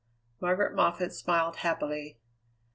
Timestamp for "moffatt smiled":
0.73-1.57